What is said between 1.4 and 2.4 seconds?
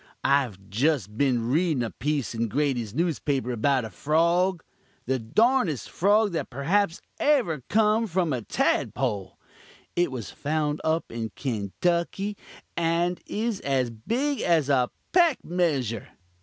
readin' a piece